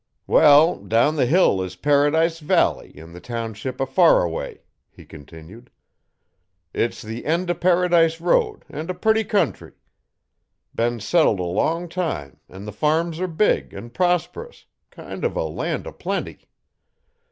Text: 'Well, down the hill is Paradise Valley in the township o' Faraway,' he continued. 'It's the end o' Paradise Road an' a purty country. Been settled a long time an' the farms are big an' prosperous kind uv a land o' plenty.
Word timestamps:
'Well, 0.25 0.77
down 0.79 1.15
the 1.15 1.27
hill 1.27 1.61
is 1.61 1.75
Paradise 1.75 2.39
Valley 2.39 2.89
in 2.97 3.13
the 3.13 3.19
township 3.21 3.79
o' 3.79 3.85
Faraway,' 3.85 4.61
he 4.89 5.05
continued. 5.05 5.69
'It's 6.73 7.03
the 7.03 7.23
end 7.23 7.51
o' 7.51 7.53
Paradise 7.53 8.19
Road 8.19 8.65
an' 8.67 8.89
a 8.89 8.95
purty 8.95 9.23
country. 9.23 9.73
Been 10.73 10.99
settled 11.01 11.39
a 11.39 11.43
long 11.43 11.87
time 11.87 12.39
an' 12.49 12.65
the 12.65 12.71
farms 12.73 13.19
are 13.19 13.27
big 13.27 13.75
an' 13.75 13.91
prosperous 13.91 14.65
kind 14.89 15.21
uv 15.21 15.35
a 15.35 15.43
land 15.43 15.85
o' 15.85 15.91
plenty. 15.93 16.49